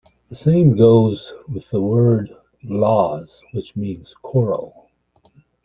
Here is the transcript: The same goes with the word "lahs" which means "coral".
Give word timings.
The 0.29 0.35
same 0.35 0.75
goes 0.75 1.31
with 1.47 1.69
the 1.69 1.79
word 1.79 2.35
"lahs" 2.63 3.39
which 3.53 3.75
means 3.75 4.15
"coral". 4.23 4.89